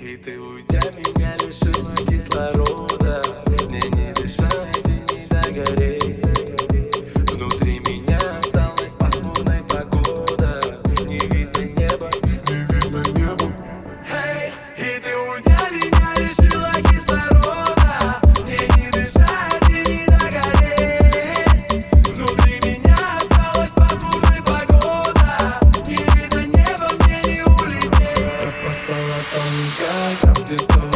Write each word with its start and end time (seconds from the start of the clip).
И 0.00 0.16
ты 0.16 0.38
уйдя 0.38 0.80
меня 0.98 1.36
лишила 1.38 1.96
кислорода 2.06 2.81
стала 28.92 29.24
тонкая, 29.32 30.16
как 30.20 30.44
ты 30.44 30.91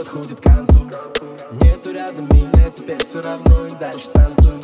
подходит 0.00 0.40
к 0.40 0.42
концу. 0.42 0.88
Нету 1.62 1.92
рядом 1.92 2.26
меня, 2.32 2.70
теперь 2.70 3.04
все 3.04 3.20
равно 3.20 3.66
и 3.66 3.70
дальше 3.78 4.08
танцую. 4.10 4.58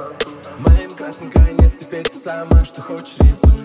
Моим 0.58 0.88
красным 0.90 1.30
конец, 1.30 1.74
теперь 1.80 2.08
ты 2.08 2.16
сама, 2.16 2.64
что 2.64 2.80
хочешь 2.80 3.18
рисуй. 3.18 3.64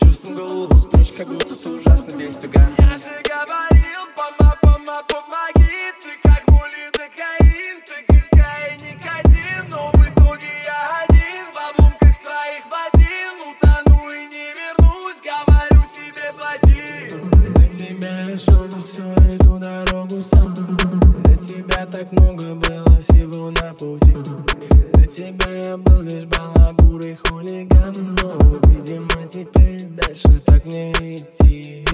Чувством 0.00 0.36
голову 0.36 0.78
с 0.78 0.86
плеч, 0.86 1.12
как 1.12 1.26
будто 1.28 1.54
с 1.54 1.66
ужасной 1.66 2.22
вестью 2.22 2.50
ганцу 2.50 2.82
Я 2.82 2.98
же 2.98 3.20
говорил, 3.28 4.02
пома, 4.16 4.56
пома, 4.62 5.02
помоги, 5.08 5.90
ты 6.00 6.10
как 6.22 6.48
мули 6.48 6.90
кокаин, 6.92 7.82
ты 7.84 7.96
кокаин, 8.06 8.78
никотин, 8.86 9.66
но 9.70 9.90
в 9.92 10.08
итоге 10.08 10.50
я 10.64 11.02
один. 11.02 11.44
В 11.52 11.58
обломках 11.70 12.16
твоих 12.22 12.64
один 12.86 13.34
Утону 13.50 14.08
и 14.08 14.26
не 14.26 14.46
вернусь, 14.54 15.20
говорю 15.26 15.82
себе, 15.92 16.32
плати. 16.38 17.16
На 17.58 17.68
тебя 17.74 18.36
шел 18.36 18.71
я 25.64 25.76
был 25.76 26.02
лишь 26.02 26.24
балагур 26.24 27.00
и 27.02 27.14
хулиган, 27.14 27.94
Но, 28.22 28.58
видимо, 28.68 29.28
теперь 29.28 29.84
дальше 29.84 30.40
так 30.44 30.64
не 30.64 30.92
идти. 30.92 31.84